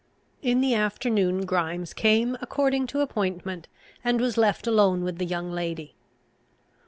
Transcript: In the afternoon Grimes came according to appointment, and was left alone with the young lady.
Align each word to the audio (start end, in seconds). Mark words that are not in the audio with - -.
In 0.41 0.61
the 0.61 0.73
afternoon 0.73 1.45
Grimes 1.45 1.93
came 1.93 2.35
according 2.41 2.87
to 2.87 3.01
appointment, 3.01 3.67
and 4.03 4.19
was 4.19 4.35
left 4.35 4.65
alone 4.65 5.03
with 5.03 5.19
the 5.19 5.25
young 5.27 5.51
lady. 5.51 5.93